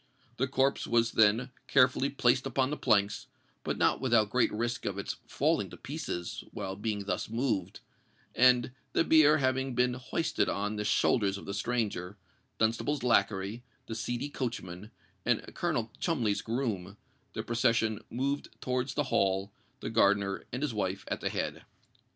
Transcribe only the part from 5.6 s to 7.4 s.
to pieces while being thus